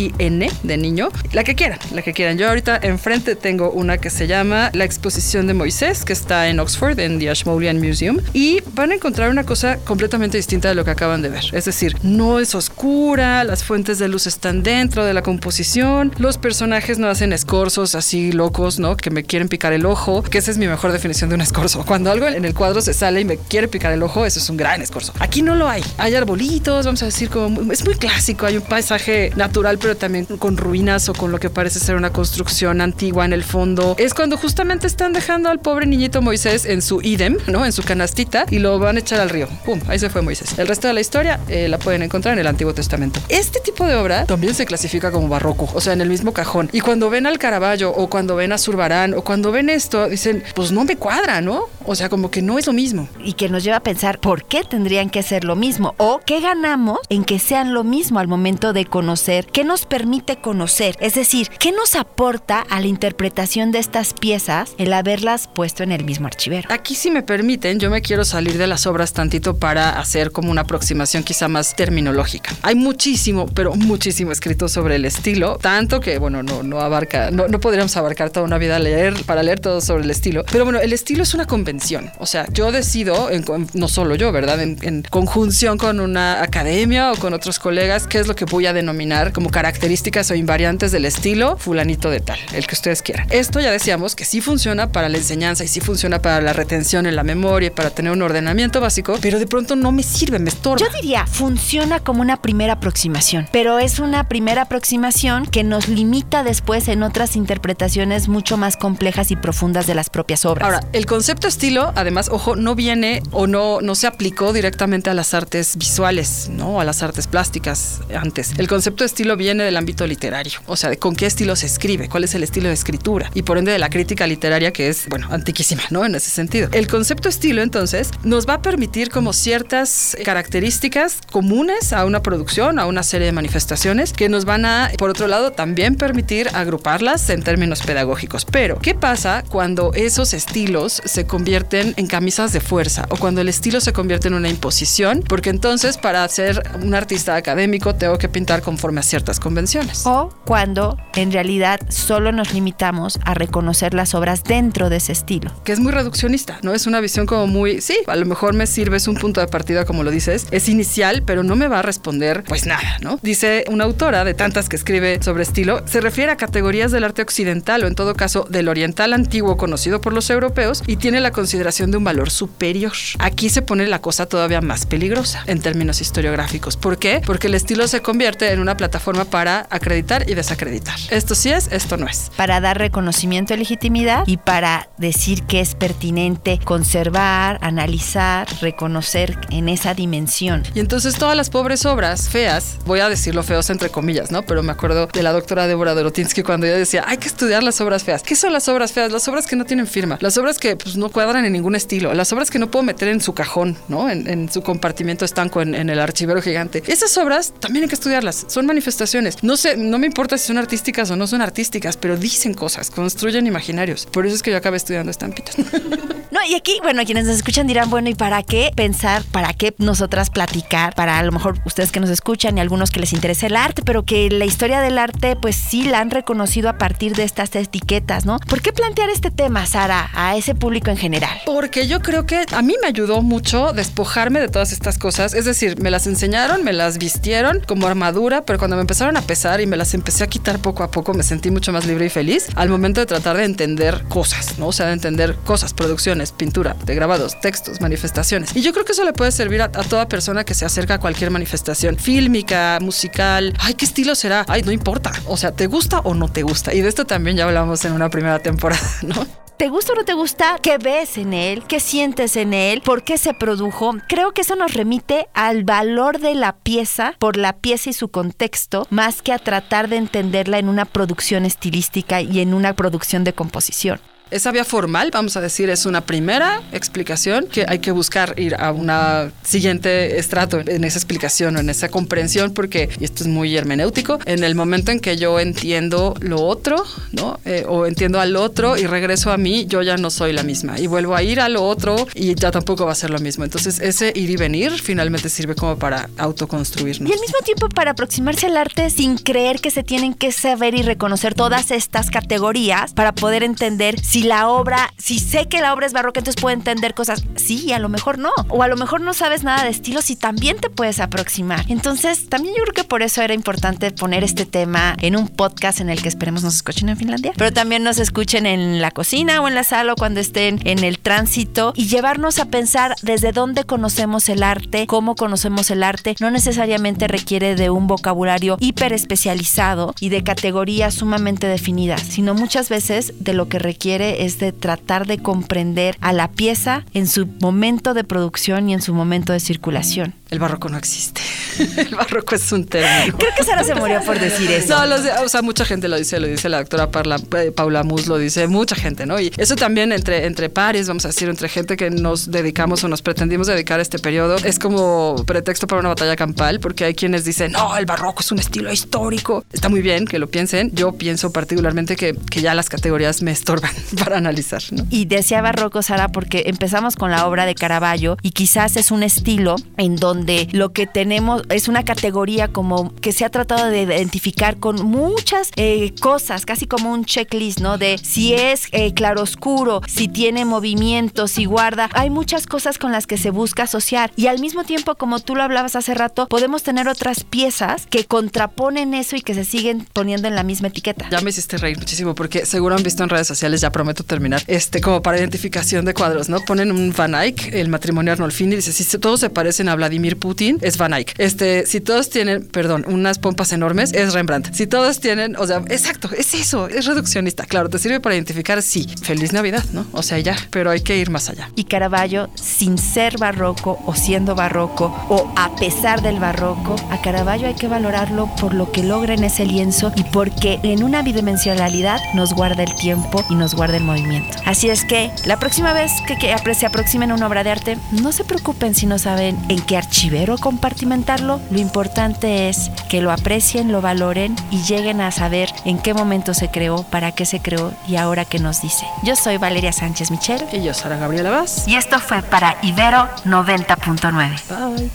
de 0.62 0.76
niño. 0.76 1.08
La 1.32 1.44
que 1.44 1.54
quieran, 1.54 1.78
la 1.92 2.02
que 2.02 2.12
quieran. 2.12 2.38
Yo 2.38 2.48
ahorita 2.48 2.78
enfrente 2.82 3.36
tengo 3.36 3.70
una 3.70 3.98
que 3.98 4.10
se 4.10 4.26
llama 4.26 4.70
La 4.72 4.84
exposición 4.84 5.46
de 5.46 5.54
Moisés, 5.54 6.04
que 6.04 6.12
está 6.12 6.48
en 6.48 6.60
Oxford, 6.60 6.98
en 6.98 7.18
the 7.18 7.30
Ashmolean 7.30 7.78
Museum, 7.78 8.18
y 8.32 8.60
van 8.74 8.92
a 8.92 8.94
encontrar 8.94 9.30
una 9.30 9.44
cosa 9.44 9.78
completamente 9.78 10.36
distinta 10.36 10.68
de 10.68 10.74
lo 10.74 10.84
que 10.84 10.90
acaban 10.90 11.22
de 11.22 11.28
ver. 11.30 11.44
Es 11.52 11.64
decir, 11.64 11.96
no 12.02 12.38
es 12.38 12.54
oscura, 12.54 13.44
las 13.44 13.64
de 13.96 14.08
luz 14.08 14.26
están 14.26 14.62
dentro 14.62 15.06
de 15.06 15.14
la 15.14 15.22
composición. 15.22 16.12
Los 16.18 16.36
personajes 16.36 16.98
no 16.98 17.08
hacen 17.08 17.32
escorzos 17.32 17.94
así 17.94 18.32
locos, 18.32 18.78
¿no? 18.78 18.98
Que 18.98 19.08
me 19.08 19.24
quieren 19.24 19.48
picar 19.48 19.72
el 19.72 19.86
ojo, 19.86 20.22
que 20.22 20.36
esa 20.36 20.50
es 20.50 20.58
mi 20.58 20.68
mejor 20.68 20.92
definición 20.92 21.30
de 21.30 21.36
un 21.36 21.40
escorzo. 21.40 21.86
Cuando 21.86 22.10
algo 22.10 22.28
en 22.28 22.44
el 22.44 22.52
cuadro 22.52 22.82
se 22.82 22.92
sale 22.92 23.22
y 23.22 23.24
me 23.24 23.38
quiere 23.38 23.68
picar 23.68 23.94
el 23.94 24.02
ojo, 24.02 24.26
eso 24.26 24.38
es 24.38 24.50
un 24.50 24.58
gran 24.58 24.82
escorzo. 24.82 25.14
Aquí 25.20 25.40
no 25.40 25.54
lo 25.54 25.68
hay. 25.68 25.82
Hay 25.96 26.14
arbolitos, 26.14 26.84
vamos 26.84 27.02
a 27.02 27.06
decir, 27.06 27.30
como 27.30 27.72
es 27.72 27.82
muy 27.86 27.94
clásico. 27.94 28.44
Hay 28.44 28.58
un 28.58 28.64
paisaje 28.64 29.32
natural, 29.36 29.78
pero 29.78 29.96
también 29.96 30.26
con 30.26 30.58
ruinas 30.58 31.08
o 31.08 31.14
con 31.14 31.32
lo 31.32 31.40
que 31.40 31.48
parece 31.48 31.80
ser 31.80 31.96
una 31.96 32.10
construcción 32.12 32.82
antigua 32.82 33.24
en 33.24 33.32
el 33.32 33.44
fondo. 33.44 33.96
Es 33.98 34.12
cuando 34.12 34.36
justamente 34.36 34.86
están 34.86 35.12
dejando 35.14 35.48
al 35.48 35.60
pobre 35.60 35.86
niñito 35.86 36.20
Moisés 36.20 36.66
en 36.66 36.82
su 36.82 37.00
idem, 37.02 37.38
¿no? 37.46 37.64
En 37.64 37.72
su 37.72 37.82
canastita 37.82 38.44
y 38.50 38.58
lo 38.58 38.78
van 38.78 38.96
a 38.96 39.00
echar 39.00 39.20
al 39.20 39.30
río. 39.30 39.48
¡Pum! 39.64 39.80
Ahí 39.88 39.98
se 39.98 40.10
fue 40.10 40.22
Moisés. 40.22 40.58
El 40.58 40.66
resto 40.66 40.88
de 40.88 40.94
la 40.94 41.00
historia 41.00 41.40
eh, 41.48 41.68
la 41.68 41.78
pueden 41.78 42.02
encontrar 42.02 42.34
en 42.34 42.40
el 42.40 42.46
Antiguo 42.46 42.74
Testamento. 42.74 43.20
Este 43.28 43.60
tipo 43.60 43.77
de 43.86 43.94
obra 43.94 44.24
también 44.26 44.54
se 44.54 44.66
clasifica 44.66 45.10
como 45.10 45.28
barroco, 45.28 45.68
o 45.74 45.80
sea, 45.80 45.92
en 45.92 46.00
el 46.00 46.08
mismo 46.08 46.32
cajón. 46.32 46.68
Y 46.72 46.80
cuando 46.80 47.10
ven 47.10 47.26
al 47.26 47.38
Caravaggio 47.38 47.90
o 47.90 48.08
cuando 48.08 48.36
ven 48.36 48.52
a 48.52 48.58
Zurbarán 48.58 49.14
o 49.14 49.22
cuando 49.22 49.52
ven 49.52 49.68
esto, 49.70 50.08
dicen, 50.08 50.42
pues 50.54 50.72
no 50.72 50.84
me 50.84 50.96
cuadra, 50.96 51.40
¿no? 51.40 51.64
O 51.90 51.94
sea, 51.94 52.10
como 52.10 52.30
que 52.30 52.42
no 52.42 52.58
es 52.58 52.66
lo 52.66 52.74
mismo. 52.74 53.08
Y 53.24 53.32
que 53.32 53.48
nos 53.48 53.64
lleva 53.64 53.78
a 53.78 53.82
pensar, 53.82 54.20
¿por 54.20 54.44
qué 54.44 54.62
tendrían 54.62 55.08
que 55.08 55.22
ser 55.22 55.44
lo 55.44 55.56
mismo? 55.56 55.94
¿O 55.96 56.20
qué 56.24 56.38
ganamos 56.40 56.98
en 57.08 57.24
que 57.24 57.38
sean 57.38 57.72
lo 57.72 57.82
mismo 57.82 58.18
al 58.18 58.28
momento 58.28 58.74
de 58.74 58.84
conocer? 58.84 59.46
¿Qué 59.46 59.64
nos 59.64 59.86
permite 59.86 60.36
conocer? 60.36 60.96
Es 61.00 61.14
decir, 61.14 61.48
¿qué 61.58 61.72
nos 61.72 61.94
aporta 61.94 62.60
a 62.60 62.82
la 62.82 62.88
interpretación 62.88 63.72
de 63.72 63.78
estas 63.78 64.12
piezas 64.12 64.74
el 64.76 64.92
haberlas 64.92 65.48
puesto 65.48 65.82
en 65.82 65.90
el 65.90 66.04
mismo 66.04 66.26
archivero? 66.26 66.68
Aquí, 66.70 66.94
si 66.94 67.10
me 67.10 67.22
permiten, 67.22 67.80
yo 67.80 67.88
me 67.88 68.02
quiero 68.02 68.26
salir 68.26 68.58
de 68.58 68.66
las 68.66 68.86
obras 68.86 69.14
tantito 69.14 69.56
para 69.56 69.98
hacer 69.98 70.30
como 70.30 70.50
una 70.50 70.60
aproximación 70.60 71.22
quizá 71.22 71.48
más 71.48 71.74
terminológica. 71.74 72.54
Hay 72.60 72.74
muchísimo, 72.74 73.46
pero 73.46 73.74
muchísimo 73.74 74.30
escrito 74.30 74.68
sobre 74.68 74.96
el 74.96 75.06
estilo, 75.06 75.56
tanto 75.56 76.00
que, 76.00 76.18
bueno, 76.18 76.42
no, 76.42 76.62
no 76.62 76.80
abarca, 76.80 77.30
no, 77.30 77.48
no 77.48 77.60
podríamos 77.60 77.96
abarcar 77.96 78.28
toda 78.28 78.44
una 78.44 78.58
vida 78.58 78.78
leer, 78.78 79.14
para 79.24 79.42
leer 79.42 79.58
todo 79.58 79.80
sobre 79.80 80.04
el 80.04 80.10
estilo. 80.10 80.44
Pero 80.52 80.64
bueno, 80.64 80.80
el 80.80 80.92
estilo 80.92 81.22
es 81.22 81.32
una 81.32 81.46
convención. 81.46 81.77
O 82.18 82.26
sea, 82.26 82.46
yo 82.52 82.72
decido, 82.72 83.30
no 83.74 83.88
solo 83.88 84.14
yo, 84.14 84.32
¿verdad? 84.32 84.60
En, 84.60 84.78
en, 84.82 85.02
conjunción 85.02 85.78
con 85.78 86.00
una 86.00 86.42
academia 86.42 87.12
o 87.12 87.16
con 87.16 87.32
otros 87.34 87.58
colegas, 87.58 88.06
qué 88.06 88.18
es 88.18 88.26
lo 88.26 88.34
que 88.34 88.44
voy 88.44 88.66
a 88.66 88.72
denominar 88.72 89.32
como 89.32 89.50
características 89.50 90.30
o 90.30 90.34
invariantes 90.34 90.92
del 90.92 91.04
estilo 91.04 91.56
fulanito 91.56 92.10
de 92.10 92.20
tal, 92.20 92.38
el 92.52 92.66
que 92.66 92.74
ustedes 92.74 93.02
quieran. 93.02 93.26
Esto 93.30 93.60
ya 93.60 93.70
decíamos 93.70 94.14
que 94.14 94.24
sí 94.24 94.40
funciona 94.40 94.92
para 94.92 95.08
la 95.08 95.18
enseñanza 95.18 95.64
y 95.64 95.68
sí 95.68 95.80
funciona 95.80 96.20
para 96.20 96.40
la 96.40 96.52
retención 96.52 97.06
en 97.06 97.16
la 97.16 97.22
memoria 97.22 97.68
y 97.68 97.70
para 97.70 97.90
tener 97.90 98.12
un 98.12 98.22
ordenamiento 98.22 98.80
básico, 98.80 99.18
pero 99.20 99.38
de 99.38 99.46
pronto 99.46 99.76
no 99.76 99.92
me 99.92 100.02
sirve, 100.02 100.38
me 100.38 100.50
estorba. 100.50 100.86
Yo 100.86 100.92
diría, 100.94 101.26
funciona 101.26 102.00
como 102.00 102.22
una 102.22 102.40
primera 102.42 102.74
aproximación, 102.74 103.48
pero 103.52 103.78
es 103.78 103.98
una 103.98 104.28
primera 104.28 104.62
aproximación 104.62 105.46
que 105.46 105.64
nos 105.64 105.88
limita 105.88 106.42
después 106.42 106.88
en 106.88 107.02
otras 107.02 107.36
interpretaciones 107.36 108.28
mucho 108.28 108.56
más 108.56 108.76
complejas 108.76 109.30
y 109.30 109.36
profundas 109.36 109.86
de 109.86 109.94
las 109.94 110.10
propias 110.10 110.44
obras. 110.44 110.64
Ahora, 110.64 110.80
el 110.92 111.06
concepto 111.06 111.48
estilo, 111.48 111.67
además, 111.76 112.28
ojo, 112.30 112.56
no 112.56 112.74
viene 112.74 113.22
o 113.30 113.46
no, 113.46 113.80
no 113.80 113.94
se 113.94 114.06
aplicó 114.06 114.52
directamente 114.52 115.10
a 115.10 115.14
las 115.14 115.34
artes 115.34 115.76
visuales, 115.76 116.48
¿no? 116.50 116.80
A 116.80 116.84
las 116.84 117.02
artes 117.02 117.26
plásticas 117.26 118.00
antes. 118.16 118.52
El 118.58 118.68
concepto 118.68 119.04
de 119.04 119.06
estilo 119.06 119.36
viene 119.36 119.64
del 119.64 119.76
ámbito 119.76 120.06
literario, 120.06 120.60
o 120.66 120.76
sea, 120.76 120.88
de 120.88 120.98
con 120.98 121.14
qué 121.14 121.26
estilo 121.26 121.56
se 121.56 121.66
escribe, 121.66 122.08
cuál 122.08 122.24
es 122.24 122.34
el 122.34 122.42
estilo 122.42 122.68
de 122.68 122.74
escritura 122.74 123.30
y 123.34 123.42
por 123.42 123.58
ende 123.58 123.72
de 123.72 123.78
la 123.78 123.90
crítica 123.90 124.26
literaria 124.26 124.72
que 124.72 124.88
es, 124.88 125.06
bueno, 125.08 125.28
antiquísima, 125.30 125.82
¿no? 125.90 126.04
En 126.04 126.14
ese 126.14 126.30
sentido. 126.30 126.68
El 126.72 126.86
concepto 126.86 127.28
estilo, 127.28 127.62
entonces, 127.62 128.10
nos 128.22 128.48
va 128.48 128.54
a 128.54 128.62
permitir 128.62 129.10
como 129.10 129.32
ciertas 129.32 130.16
características 130.24 131.18
comunes 131.30 131.92
a 131.92 132.04
una 132.04 132.22
producción, 132.22 132.78
a 132.78 132.86
una 132.86 133.02
serie 133.02 133.26
de 133.26 133.32
manifestaciones 133.32 134.12
que 134.12 134.28
nos 134.28 134.44
van 134.44 134.64
a, 134.64 134.90
por 134.96 135.10
otro 135.10 135.26
lado, 135.26 135.52
también 135.52 135.96
permitir 135.96 136.48
agruparlas 136.54 137.28
en 137.30 137.42
términos 137.42 137.82
pedagógicos. 137.82 138.44
Pero, 138.44 138.78
¿qué 138.78 138.94
pasa 138.94 139.44
cuando 139.48 139.92
esos 139.94 140.32
estilos 140.32 141.02
se 141.04 141.26
convierten 141.26 141.57
convierten 141.58 141.94
en 141.96 142.06
camisas 142.06 142.52
de 142.52 142.60
fuerza 142.60 143.06
o 143.10 143.16
cuando 143.16 143.40
el 143.40 143.48
estilo 143.48 143.80
se 143.80 143.92
convierte 143.92 144.28
en 144.28 144.34
una 144.34 144.48
imposición, 144.48 145.24
porque 145.28 145.50
entonces 145.50 145.98
para 145.98 146.28
ser 146.28 146.62
un 146.84 146.94
artista 146.94 147.34
académico 147.34 147.96
tengo 147.96 148.16
que 148.16 148.28
pintar 148.28 148.62
conforme 148.62 149.00
a 149.00 149.02
ciertas 149.02 149.40
convenciones. 149.40 150.06
O 150.06 150.32
cuando 150.44 150.96
en 151.16 151.32
realidad 151.32 151.80
solo 151.88 152.30
nos 152.30 152.54
limitamos 152.54 153.18
a 153.24 153.34
reconocer 153.34 153.92
las 153.92 154.14
obras 154.14 154.44
dentro 154.44 154.88
de 154.88 154.98
ese 154.98 155.10
estilo. 155.10 155.50
Que 155.64 155.72
es 155.72 155.80
muy 155.80 155.90
reduccionista, 155.90 156.60
¿no? 156.62 156.74
Es 156.74 156.86
una 156.86 157.00
visión 157.00 157.26
como 157.26 157.48
muy, 157.48 157.80
sí, 157.80 157.96
a 158.06 158.14
lo 158.14 158.26
mejor 158.26 158.54
me 158.54 158.68
sirve, 158.68 158.96
es 158.96 159.08
un 159.08 159.16
punto 159.16 159.40
de 159.40 159.48
partida 159.48 159.84
como 159.84 160.04
lo 160.04 160.12
dices, 160.12 160.46
es 160.52 160.68
inicial, 160.68 161.24
pero 161.26 161.42
no 161.42 161.56
me 161.56 161.66
va 161.66 161.80
a 161.80 161.82
responder 161.82 162.44
pues 162.46 162.66
nada, 162.66 162.98
¿no? 163.00 163.18
Dice 163.22 163.64
una 163.68 163.82
autora 163.82 164.22
de 164.22 164.34
tantas 164.34 164.68
que 164.68 164.76
escribe 164.76 165.18
sobre 165.22 165.42
estilo, 165.42 165.82
se 165.88 166.00
refiere 166.00 166.30
a 166.30 166.36
categorías 166.36 166.92
del 166.92 167.02
arte 167.02 167.22
occidental 167.22 167.82
o 167.82 167.88
en 167.88 167.96
todo 167.96 168.14
caso 168.14 168.46
del 168.48 168.68
oriental 168.68 169.12
antiguo 169.12 169.56
conocido 169.56 170.00
por 170.00 170.12
los 170.12 170.30
europeos 170.30 170.84
y 170.86 170.96
tiene 170.96 171.20
la 171.20 171.32
consideración 171.38 171.92
de 171.92 171.98
un 171.98 172.02
valor 172.02 172.30
superior. 172.30 172.90
Aquí 173.20 173.48
se 173.48 173.62
pone 173.62 173.86
la 173.86 174.00
cosa 174.00 174.26
todavía 174.26 174.60
más 174.60 174.86
peligrosa 174.86 175.44
en 175.46 175.60
términos 175.60 176.00
historiográficos. 176.00 176.76
¿Por 176.76 176.98
qué? 176.98 177.22
Porque 177.24 177.46
el 177.46 177.54
estilo 177.54 177.86
se 177.86 178.02
convierte 178.02 178.50
en 178.50 178.58
una 178.58 178.76
plataforma 178.76 179.24
para 179.24 179.68
acreditar 179.70 180.28
y 180.28 180.34
desacreditar. 180.34 180.96
Esto 181.10 181.36
sí 181.36 181.50
es, 181.50 181.68
esto 181.70 181.96
no 181.96 182.08
es. 182.08 182.32
Para 182.36 182.60
dar 182.60 182.78
reconocimiento 182.78 183.54
y 183.54 183.58
legitimidad 183.58 184.24
y 184.26 184.38
para 184.38 184.88
decir 184.98 185.44
que 185.44 185.60
es 185.60 185.76
pertinente 185.76 186.58
conservar, 186.58 187.60
analizar, 187.60 188.48
reconocer 188.60 189.38
en 189.50 189.68
esa 189.68 189.94
dimensión. 189.94 190.64
Y 190.74 190.80
entonces 190.80 191.14
todas 191.14 191.36
las 191.36 191.50
pobres 191.50 191.86
obras 191.86 192.28
feas, 192.28 192.78
voy 192.84 192.98
a 192.98 193.08
decirlo 193.08 193.44
feos 193.44 193.70
entre 193.70 193.90
comillas, 193.90 194.32
¿no? 194.32 194.42
Pero 194.42 194.64
me 194.64 194.72
acuerdo 194.72 195.06
de 195.06 195.22
la 195.22 195.30
doctora 195.30 195.68
Débora 195.68 195.94
Dorotinsky 195.94 196.42
cuando 196.42 196.66
ella 196.66 196.78
decía, 196.78 197.04
hay 197.06 197.18
que 197.18 197.28
estudiar 197.28 197.62
las 197.62 197.80
obras 197.80 198.02
feas. 198.02 198.24
¿Qué 198.24 198.34
son 198.34 198.52
las 198.52 198.68
obras 198.68 198.90
feas? 198.90 199.12
Las 199.12 199.28
obras 199.28 199.46
que 199.46 199.54
no 199.54 199.64
tienen 199.64 199.86
firma, 199.86 200.18
las 200.20 200.36
obras 200.36 200.58
que 200.58 200.74
pues, 200.74 200.96
no 200.96 201.10
cuadran 201.10 201.27
en 201.36 201.52
ningún 201.52 201.74
estilo, 201.74 202.14
las 202.14 202.32
obras 202.32 202.50
que 202.50 202.58
no 202.58 202.70
puedo 202.70 202.82
meter 202.82 203.08
en 203.08 203.20
su 203.20 203.34
cajón, 203.34 203.76
¿no? 203.88 204.08
En, 204.10 204.48
su 204.48 204.62
compartimiento 204.62 205.24
estanco 205.24 205.60
en, 205.60 205.74
el 205.74 205.98
archivero 205.98 206.40
gigante. 206.40 206.82
Esas 206.86 207.16
obras 207.18 207.52
también 207.60 207.84
hay 207.84 207.88
que 207.88 207.94
estudiarlas, 207.94 208.46
son 208.48 208.66
manifestaciones. 208.66 209.42
No 209.42 209.56
sé, 209.56 209.76
no 209.76 209.98
me 209.98 210.06
importa 210.06 210.38
si 210.38 210.46
son 210.46 210.58
artísticas 210.58 211.10
o 211.10 211.16
no 211.16 211.26
son 211.26 211.42
artísticas, 211.42 211.96
pero 211.96 212.16
dicen 212.16 212.54
cosas, 212.54 212.90
construyen 212.90 213.46
imaginarios. 213.46 214.06
Por 214.06 214.26
eso 214.26 214.36
es 214.36 214.42
que 214.42 214.50
yo 214.50 214.56
acabé 214.56 214.76
estudiando 214.76 215.10
estampitas. 215.10 215.56
No, 216.30 216.44
y 216.44 216.54
aquí, 216.54 216.78
bueno, 216.82 217.04
quienes 217.06 217.24
nos 217.24 217.36
escuchan 217.36 217.66
dirán, 217.66 217.88
bueno, 217.88 218.10
¿y 218.10 218.14
para 218.14 218.42
qué 218.42 218.70
pensar, 218.76 219.24
para 219.32 219.54
qué 219.54 219.74
nosotras 219.78 220.28
platicar? 220.28 220.94
Para 220.94 221.18
a 221.18 221.22
lo 221.22 221.32
mejor 221.32 221.58
ustedes 221.64 221.90
que 221.90 222.00
nos 222.00 222.10
escuchan 222.10 222.58
y 222.58 222.60
algunos 222.60 222.90
que 222.90 223.00
les 223.00 223.14
interese 223.14 223.46
el 223.46 223.56
arte, 223.56 223.82
pero 223.82 224.04
que 224.04 224.28
la 224.28 224.44
historia 224.44 224.80
del 224.80 224.98
arte, 224.98 225.36
pues 225.36 225.56
sí 225.56 225.84
la 225.84 226.00
han 226.00 226.10
reconocido 226.10 226.68
a 226.68 226.76
partir 226.76 227.16
de 227.16 227.24
estas 227.24 227.56
etiquetas, 227.56 228.26
¿no? 228.26 228.38
¿Por 228.40 228.60
qué 228.60 228.72
plantear 228.72 229.08
este 229.08 229.30
tema, 229.30 229.64
Sara, 229.66 230.10
a 230.12 230.36
ese 230.36 230.54
público 230.54 230.90
en 230.90 230.98
general? 230.98 231.17
Porque 231.44 231.86
yo 231.86 232.00
creo 232.00 232.26
que 232.26 232.44
a 232.52 232.62
mí 232.62 232.74
me 232.80 232.88
ayudó 232.88 233.22
mucho 233.22 233.72
despojarme 233.72 234.40
de 234.40 234.48
todas 234.48 234.72
estas 234.72 234.98
cosas. 234.98 235.34
Es 235.34 235.44
decir, 235.44 235.80
me 235.80 235.90
las 235.90 236.06
enseñaron, 236.06 236.64
me 236.64 236.72
las 236.72 236.98
vistieron 236.98 237.60
como 237.66 237.86
armadura, 237.86 238.44
pero 238.44 238.58
cuando 238.58 238.76
me 238.76 238.82
empezaron 238.82 239.16
a 239.16 239.22
pesar 239.22 239.60
y 239.60 239.66
me 239.66 239.76
las 239.76 239.94
empecé 239.94 240.24
a 240.24 240.26
quitar 240.26 240.58
poco 240.60 240.82
a 240.82 240.90
poco, 240.90 241.14
me 241.14 241.22
sentí 241.22 241.50
mucho 241.50 241.72
más 241.72 241.86
libre 241.86 242.06
y 242.06 242.10
feliz 242.10 242.48
al 242.54 242.68
momento 242.68 243.00
de 243.00 243.06
tratar 243.06 243.36
de 243.36 243.44
entender 243.44 244.04
cosas, 244.08 244.58
¿no? 244.58 244.68
O 244.68 244.72
sea, 244.72 244.86
de 244.86 244.92
entender 244.92 245.36
cosas, 245.44 245.74
producciones, 245.74 246.32
pintura, 246.32 246.76
de 246.84 246.94
grabados, 246.94 247.40
textos, 247.40 247.80
manifestaciones. 247.80 248.54
Y 248.54 248.62
yo 248.62 248.72
creo 248.72 248.84
que 248.84 248.92
eso 248.92 249.04
le 249.04 249.12
puede 249.12 249.32
servir 249.32 249.62
a, 249.62 249.66
a 249.66 249.84
toda 249.84 250.08
persona 250.08 250.44
que 250.44 250.54
se 250.54 250.64
acerca 250.64 250.94
a 250.94 251.00
cualquier 251.00 251.30
manifestación 251.30 251.96
fílmica, 251.96 252.78
musical. 252.80 253.54
Ay, 253.58 253.74
¿qué 253.74 253.84
estilo 253.84 254.14
será? 254.14 254.44
Ay, 254.48 254.62
no 254.62 254.72
importa. 254.72 255.12
O 255.26 255.36
sea, 255.36 255.52
¿te 255.52 255.66
gusta 255.66 256.00
o 256.00 256.14
no 256.14 256.28
te 256.28 256.42
gusta? 256.42 256.74
Y 256.74 256.80
de 256.80 256.88
esto 256.88 257.04
también 257.04 257.36
ya 257.36 257.44
hablamos 257.44 257.84
en 257.84 257.92
una 257.92 258.10
primera 258.10 258.38
temporada, 258.38 258.88
¿no? 259.02 259.47
¿Te 259.58 259.70
gusta 259.70 259.92
o 259.92 259.96
no 259.96 260.04
te 260.04 260.14
gusta? 260.14 260.56
¿Qué 260.62 260.78
ves 260.78 261.18
en 261.18 261.34
él? 261.34 261.64
¿Qué 261.66 261.80
sientes 261.80 262.36
en 262.36 262.54
él? 262.54 262.80
¿Por 262.80 263.02
qué 263.02 263.18
se 263.18 263.34
produjo? 263.34 263.96
Creo 264.06 264.30
que 264.30 264.42
eso 264.42 264.54
nos 264.54 264.72
remite 264.72 265.26
al 265.34 265.64
valor 265.64 266.20
de 266.20 266.36
la 266.36 266.52
pieza 266.52 267.16
por 267.18 267.36
la 267.36 267.54
pieza 267.54 267.90
y 267.90 267.92
su 267.92 268.06
contexto, 268.06 268.86
más 268.90 269.20
que 269.20 269.32
a 269.32 269.38
tratar 269.40 269.88
de 269.88 269.96
entenderla 269.96 270.60
en 270.60 270.68
una 270.68 270.84
producción 270.84 271.44
estilística 271.44 272.20
y 272.20 272.38
en 272.38 272.54
una 272.54 272.74
producción 272.74 273.24
de 273.24 273.32
composición. 273.32 274.00
Esa 274.30 274.52
vía 274.52 274.64
formal, 274.64 275.10
vamos 275.10 275.36
a 275.36 275.40
decir, 275.40 275.70
es 275.70 275.86
una 275.86 276.02
primera 276.02 276.60
explicación 276.72 277.46
que 277.46 277.64
hay 277.66 277.78
que 277.78 277.92
buscar 277.92 278.34
ir 278.38 278.54
a 278.56 278.72
una 278.72 279.32
siguiente 279.42 280.18
estrato 280.18 280.60
en 280.60 280.84
esa 280.84 280.98
explicación 280.98 281.56
o 281.56 281.60
en 281.60 281.70
esa 281.70 281.88
comprensión, 281.88 282.52
porque, 282.52 282.90
y 283.00 283.04
esto 283.04 283.24
es 283.24 283.28
muy 283.28 283.56
hermenéutico, 283.56 284.18
en 284.26 284.44
el 284.44 284.54
momento 284.54 284.92
en 284.92 285.00
que 285.00 285.16
yo 285.16 285.40
entiendo 285.40 286.14
lo 286.20 286.42
otro, 286.42 286.84
¿no? 287.12 287.40
Eh, 287.44 287.64
o 287.66 287.86
entiendo 287.86 288.20
al 288.20 288.36
otro 288.36 288.76
y 288.76 288.86
regreso 288.86 289.32
a 289.32 289.38
mí, 289.38 289.64
yo 289.66 289.82
ya 289.82 289.96
no 289.96 290.10
soy 290.10 290.32
la 290.32 290.42
misma. 290.42 290.78
Y 290.78 290.86
vuelvo 290.86 291.16
a 291.16 291.22
ir 291.22 291.40
a 291.40 291.48
lo 291.48 291.64
otro 291.64 292.06
y 292.14 292.34
ya 292.34 292.50
tampoco 292.50 292.84
va 292.84 292.92
a 292.92 292.96
ser 292.96 293.10
lo 293.10 293.18
mismo. 293.20 293.44
Entonces, 293.44 293.80
ese 293.80 294.12
ir 294.14 294.28
y 294.28 294.36
venir 294.36 294.72
finalmente 294.72 295.28
sirve 295.28 295.54
como 295.54 295.78
para 295.78 296.10
autoconstruirnos. 296.18 297.08
Y 297.08 297.12
al 297.12 297.20
mismo 297.20 297.38
tiempo 297.44 297.68
para 297.70 297.92
aproximarse 297.92 298.46
al 298.46 298.56
arte 298.56 298.90
sin 298.90 299.16
creer 299.16 299.60
que 299.60 299.70
se 299.70 299.82
tienen 299.82 300.12
que 300.12 300.32
saber 300.32 300.74
y 300.74 300.82
reconocer 300.82 301.34
todas 301.34 301.70
estas 301.70 302.10
categorías 302.10 302.92
para 302.92 303.12
poder 303.12 303.42
entender 303.42 303.98
si 304.00 304.17
si 304.18 304.24
la 304.24 304.48
obra, 304.48 304.92
si 304.96 305.20
sé 305.20 305.46
que 305.46 305.60
la 305.60 305.72
obra 305.72 305.86
es 305.86 305.92
barroca, 305.92 306.18
entonces 306.18 306.42
puedo 306.42 306.52
entender 306.52 306.92
cosas. 306.92 307.22
Sí, 307.36 307.72
a 307.72 307.78
lo 307.78 307.88
mejor 307.88 308.18
no. 308.18 308.32
O 308.48 308.64
a 308.64 308.68
lo 308.68 308.76
mejor 308.76 309.00
no 309.00 309.14
sabes 309.14 309.44
nada 309.44 309.62
de 309.62 309.70
estilos 309.70 310.10
y 310.10 310.16
también 310.16 310.56
te 310.56 310.70
puedes 310.70 310.98
aproximar. 310.98 311.64
Entonces, 311.68 312.28
también 312.28 312.56
yo 312.56 312.64
creo 312.64 312.74
que 312.74 312.82
por 312.82 313.02
eso 313.02 313.22
era 313.22 313.32
importante 313.32 313.92
poner 313.92 314.24
este 314.24 314.44
tema 314.44 314.96
en 315.02 315.14
un 315.14 315.28
podcast 315.28 315.78
en 315.78 315.88
el 315.88 316.02
que 316.02 316.08
esperemos 316.08 316.42
nos 316.42 316.56
escuchen 316.56 316.88
en 316.88 316.96
Finlandia, 316.96 317.32
pero 317.36 317.52
también 317.52 317.84
nos 317.84 318.00
escuchen 318.00 318.44
en 318.44 318.80
la 318.80 318.90
cocina 318.90 319.40
o 319.40 319.46
en 319.46 319.54
la 319.54 319.62
sala 319.62 319.92
o 319.92 319.94
cuando 319.94 320.18
estén 320.18 320.58
en 320.64 320.82
el 320.82 320.98
tránsito 320.98 321.72
y 321.76 321.86
llevarnos 321.86 322.40
a 322.40 322.46
pensar 322.46 322.96
desde 323.02 323.30
dónde 323.30 323.62
conocemos 323.62 324.28
el 324.28 324.42
arte, 324.42 324.88
cómo 324.88 325.14
conocemos 325.14 325.70
el 325.70 325.84
arte. 325.84 326.16
No 326.18 326.32
necesariamente 326.32 327.06
requiere 327.06 327.54
de 327.54 327.70
un 327.70 327.86
vocabulario 327.86 328.56
hiper 328.58 328.92
especializado 328.92 329.94
y 330.00 330.08
de 330.08 330.24
categorías 330.24 330.94
sumamente 330.94 331.46
definidas, 331.46 332.02
sino 332.02 332.34
muchas 332.34 332.68
veces 332.68 333.12
de 333.20 333.32
lo 333.32 333.48
que 333.48 333.60
requiere 333.60 334.07
es 334.24 334.38
de 334.38 334.52
tratar 334.52 335.06
de 335.06 335.18
comprender 335.18 335.96
a 336.00 336.12
la 336.12 336.28
pieza 336.28 336.84
en 336.94 337.06
su 337.06 337.26
momento 337.26 337.94
de 337.94 338.04
producción 338.04 338.68
y 338.68 338.74
en 338.74 338.82
su 338.82 338.94
momento 338.94 339.32
de 339.32 339.40
circulación. 339.40 340.14
El 340.30 340.38
barroco 340.40 340.68
no 340.68 340.76
existe. 340.76 341.22
El 341.78 341.94
barroco 341.94 342.34
es 342.34 342.52
un 342.52 342.66
término. 342.66 343.16
Creo 343.16 343.30
que 343.34 343.44
Sara 343.44 343.64
se 343.64 343.74
murió 343.74 344.02
por 344.02 344.18
decir 344.20 344.50
eso. 344.50 344.86
No, 344.86 345.22
o 345.24 345.28
sea, 345.28 345.40
mucha 345.40 345.64
gente 345.64 345.88
lo 345.88 345.96
dice, 345.96 346.20
lo 346.20 346.26
dice 346.26 346.50
la 346.50 346.58
doctora 346.58 346.90
eh, 347.38 347.50
Paula 347.50 347.82
Mus, 347.82 348.06
lo 348.06 348.18
dice 348.18 348.46
mucha 348.46 348.76
gente, 348.76 349.06
¿no? 349.06 349.18
Y 349.18 349.32
eso 349.38 349.56
también 349.56 349.90
entre, 349.90 350.26
entre 350.26 350.50
pares, 350.50 350.86
vamos 350.86 351.06
a 351.06 351.08
decir, 351.08 351.30
entre 351.30 351.48
gente 351.48 351.76
que 351.76 351.90
nos 351.90 352.30
dedicamos 352.30 352.84
o 352.84 352.88
nos 352.88 353.00
pretendimos 353.00 353.46
dedicar 353.46 353.78
a 353.78 353.82
este 353.82 353.98
periodo, 353.98 354.36
es 354.36 354.58
como 354.58 355.24
pretexto 355.26 355.66
para 355.66 355.80
una 355.80 355.88
batalla 355.90 356.14
campal, 356.14 356.60
porque 356.60 356.84
hay 356.84 356.94
quienes 356.94 357.24
dicen, 357.24 357.52
no, 357.52 357.76
el 357.78 357.86
barroco 357.86 358.20
es 358.20 358.30
un 358.30 358.38
estilo 358.38 358.70
histórico. 358.70 359.44
Está 359.50 359.70
muy 359.70 359.80
bien 359.80 360.04
que 360.04 360.18
lo 360.18 360.28
piensen. 360.28 360.70
Yo 360.74 360.92
pienso 360.92 361.32
particularmente 361.32 361.96
que, 361.96 362.14
que 362.30 362.42
ya 362.42 362.54
las 362.54 362.68
categorías 362.68 363.22
me 363.22 363.30
estorban 363.30 363.72
para 363.98 364.18
analizar, 364.18 364.62
¿no? 364.72 364.86
Y 364.90 365.06
decía 365.06 365.40
barroco, 365.40 365.80
Sara, 365.80 366.08
porque 366.08 366.44
empezamos 366.46 366.96
con 366.96 367.10
la 367.10 367.26
obra 367.26 367.46
de 367.46 367.54
Caravaggio 367.54 368.18
y 368.20 368.32
quizás 368.32 368.76
es 368.76 368.90
un 368.90 369.02
estilo 369.02 369.56
en 369.78 369.96
donde 369.96 370.17
lo 370.52 370.72
que 370.72 370.86
tenemos 370.86 371.42
es 371.48 371.68
una 371.68 371.84
categoría 371.84 372.48
como 372.48 372.94
que 372.96 373.12
se 373.12 373.24
ha 373.24 373.30
tratado 373.30 373.66
de 373.66 373.82
identificar 373.82 374.58
con 374.58 374.84
muchas 374.84 375.50
eh, 375.56 375.92
cosas, 376.00 376.46
casi 376.46 376.66
como 376.66 376.92
un 376.92 377.04
checklist, 377.04 377.60
¿no? 377.60 377.78
De 377.78 377.98
si 377.98 378.34
es 378.34 378.68
eh, 378.72 378.92
claroscuro, 378.94 379.80
si 379.86 380.08
tiene 380.08 380.44
movimiento, 380.44 381.28
si 381.28 381.44
guarda. 381.44 381.90
Hay 381.92 382.10
muchas 382.10 382.46
cosas 382.46 382.78
con 382.78 382.92
las 382.92 383.06
que 383.06 383.16
se 383.16 383.30
busca 383.30 383.64
asociar 383.64 384.10
y 384.16 384.26
al 384.26 384.38
mismo 384.38 384.64
tiempo, 384.64 384.94
como 384.96 385.20
tú 385.20 385.34
lo 385.34 385.42
hablabas 385.42 385.76
hace 385.76 385.94
rato, 385.94 386.26
podemos 386.28 386.62
tener 386.62 386.88
otras 386.88 387.24
piezas 387.24 387.86
que 387.86 388.04
contraponen 388.04 388.94
eso 388.94 389.16
y 389.16 389.20
que 389.20 389.34
se 389.34 389.44
siguen 389.44 389.86
poniendo 389.92 390.28
en 390.28 390.34
la 390.34 390.42
misma 390.42 390.68
etiqueta. 390.68 391.08
Ya 391.10 391.20
me 391.20 391.30
hiciste 391.30 391.56
reír 391.58 391.78
muchísimo 391.78 392.14
porque 392.14 392.46
seguro 392.46 392.74
han 392.74 392.82
visto 392.82 393.02
en 393.02 393.08
redes 393.08 393.26
sociales, 393.26 393.60
ya 393.60 393.70
prometo 393.70 394.04
terminar, 394.04 394.42
este 394.46 394.80
como 394.80 395.02
para 395.02 395.18
identificación 395.18 395.84
de 395.84 395.94
cuadros, 395.94 396.28
¿no? 396.28 396.40
Ponen 396.40 396.72
un 396.72 396.92
Van 396.96 397.14
Eyck, 397.14 397.52
el 397.52 397.68
matrimonio 397.68 398.12
Arnolfini, 398.12 398.54
y 398.54 398.56
dice, 398.56 398.72
si 398.72 398.98
todos 398.98 399.20
se 399.20 399.30
parecen 399.30 399.68
a 399.68 399.74
Vladimir 399.74 400.07
Putin, 400.16 400.58
es 400.62 400.78
Van 400.78 400.94
Eyck. 400.94 401.14
Este, 401.18 401.66
si 401.66 401.80
todos 401.80 402.10
tienen, 402.10 402.46
perdón, 402.46 402.84
unas 402.88 403.18
pompas 403.18 403.52
enormes, 403.52 403.92
es 403.92 404.14
Rembrandt. 404.14 404.54
Si 404.54 404.66
todos 404.66 405.00
tienen, 405.00 405.36
o 405.36 405.46
sea, 405.46 405.62
exacto, 405.68 406.10
es 406.16 406.34
eso, 406.34 406.68
es 406.68 406.86
reduccionista. 406.86 407.44
Claro, 407.44 407.68
te 407.68 407.78
sirve 407.78 408.00
para 408.00 408.14
identificar, 408.14 408.62
sí, 408.62 408.86
feliz 409.02 409.32
Navidad, 409.32 409.64
¿no? 409.72 409.86
O 409.92 410.02
sea, 410.02 410.18
ya, 410.18 410.36
pero 410.50 410.70
hay 410.70 410.80
que 410.80 410.96
ir 410.96 411.10
más 411.10 411.28
allá. 411.28 411.50
Y 411.56 411.64
Caravaggio, 411.64 412.30
sin 412.34 412.78
ser 412.78 413.18
barroco 413.18 413.78
o 413.86 413.94
siendo 413.94 414.34
barroco 414.34 414.86
o 415.08 415.32
a 415.36 415.54
pesar 415.56 416.02
del 416.02 416.18
barroco, 416.20 416.76
a 416.90 417.00
Caravaggio 417.00 417.48
hay 417.48 417.54
que 417.54 417.68
valorarlo 417.68 418.30
por 418.40 418.54
lo 418.54 418.70
que 418.72 418.82
logra 418.82 419.14
en 419.14 419.24
ese 419.24 419.44
lienzo 419.44 419.92
y 419.96 420.04
porque 420.04 420.60
en 420.62 420.82
una 420.82 421.02
bidimensionalidad 421.02 422.00
nos 422.14 422.32
guarda 422.32 422.62
el 422.62 422.74
tiempo 422.76 423.24
y 423.28 423.34
nos 423.34 423.54
guarda 423.54 423.76
el 423.76 423.84
movimiento. 423.84 424.38
Así 424.46 424.70
es 424.70 424.84
que 424.84 425.10
la 425.26 425.38
próxima 425.38 425.72
vez 425.72 425.92
que, 426.06 426.16
que 426.16 426.54
se 426.54 426.66
aproximen 426.66 427.10
a 427.10 427.14
una 427.14 427.26
obra 427.26 427.44
de 427.44 427.50
arte, 427.50 427.78
no 427.92 428.12
se 428.12 428.24
preocupen 428.24 428.74
si 428.74 428.86
no 428.86 428.98
saben 428.98 429.38
en 429.48 429.60
qué 429.60 429.76
archivo 429.76 429.97
archivero 429.98 430.38
compartimentarlo. 430.38 431.40
Lo 431.50 431.58
importante 431.58 432.48
es 432.48 432.70
que 432.88 433.02
lo 433.02 433.10
aprecien, 433.10 433.72
lo 433.72 433.80
valoren 433.80 434.36
y 434.52 434.62
lleguen 434.62 435.00
a 435.00 435.10
saber 435.10 435.50
en 435.64 435.80
qué 435.80 435.92
momento 435.92 436.34
se 436.34 436.52
creó, 436.52 436.84
para 436.84 437.10
qué 437.10 437.26
se 437.26 437.40
creó 437.40 437.72
y 437.88 437.96
ahora 437.96 438.24
qué 438.24 438.38
nos 438.38 438.62
dice. 438.62 438.86
Yo 439.02 439.16
soy 439.16 439.38
Valeria 439.38 439.72
Sánchez 439.72 440.12
Michel. 440.12 440.40
Y 440.52 440.62
yo, 440.62 440.72
Sara 440.72 440.98
Gabriela 440.98 441.30
Vaz. 441.30 441.66
Y 441.66 441.74
esto 441.74 441.98
fue 441.98 442.22
para 442.22 442.58
Ibero 442.62 443.08
90.9. 443.24 444.40
Bye. 444.48 444.88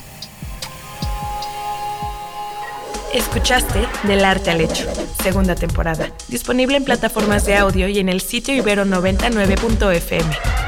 Escuchaste 3.13 3.85
Del 4.03 4.23
Arte 4.23 4.51
al 4.51 4.61
Hecho, 4.61 4.87
segunda 5.21 5.55
temporada. 5.55 6.07
Disponible 6.29 6.77
en 6.77 6.85
plataformas 6.85 7.45
de 7.45 7.57
audio 7.57 7.89
y 7.89 7.99
en 7.99 8.07
el 8.07 8.21
sitio 8.21 8.55
ibero99.fm. 8.55 10.62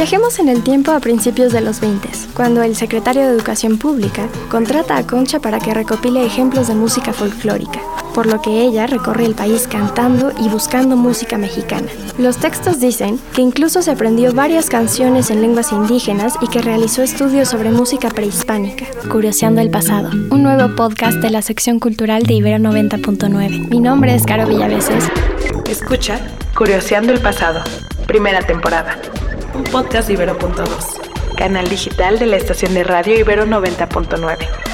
Viajemos 0.00 0.38
en 0.38 0.48
el 0.48 0.62
tiempo 0.62 0.92
a 0.92 1.00
principios 1.00 1.52
de 1.52 1.60
los 1.60 1.78
20, 1.78 2.08
cuando 2.32 2.62
el 2.62 2.74
secretario 2.74 3.20
de 3.20 3.34
Educación 3.34 3.76
Pública 3.76 4.30
contrata 4.50 4.96
a 4.96 5.06
Concha 5.06 5.40
para 5.40 5.58
que 5.58 5.74
recopile 5.74 6.24
ejemplos 6.24 6.68
de 6.68 6.74
música 6.74 7.12
folclórica, 7.12 7.82
por 8.14 8.24
lo 8.24 8.40
que 8.40 8.62
ella 8.62 8.86
recorre 8.86 9.26
el 9.26 9.34
país 9.34 9.68
cantando 9.68 10.32
y 10.40 10.48
buscando 10.48 10.96
música 10.96 11.36
mexicana. 11.36 11.88
Los 12.16 12.38
textos 12.38 12.80
dicen 12.80 13.20
que 13.34 13.42
incluso 13.42 13.82
se 13.82 13.90
aprendió 13.90 14.32
varias 14.32 14.70
canciones 14.70 15.28
en 15.28 15.42
lenguas 15.42 15.70
indígenas 15.70 16.32
y 16.40 16.48
que 16.48 16.62
realizó 16.62 17.02
estudios 17.02 17.50
sobre 17.50 17.70
música 17.70 18.08
prehispánica. 18.08 18.86
Curioseando 19.10 19.60
el 19.60 19.68
pasado, 19.68 20.08
un 20.30 20.42
nuevo 20.42 20.74
podcast 20.76 21.18
de 21.18 21.28
la 21.28 21.42
sección 21.42 21.78
cultural 21.78 22.22
de 22.22 22.32
Ibero 22.32 22.56
90.9. 22.56 23.68
Mi 23.68 23.80
nombre 23.80 24.14
es 24.14 24.24
Caro 24.24 24.46
Villaveses. 24.46 25.04
Escucha 25.68 26.18
Curioseando 26.56 27.12
el 27.12 27.20
pasado, 27.20 27.62
primera 28.06 28.40
temporada. 28.40 28.96
Un 29.54 29.64
podcast 29.64 30.08
de 30.08 30.14
Ibero.2, 30.14 31.34
canal 31.36 31.68
digital 31.68 32.18
de 32.18 32.26
la 32.26 32.36
estación 32.36 32.74
de 32.74 32.84
radio 32.84 33.18
Ibero 33.18 33.46
90.9. 33.46 34.69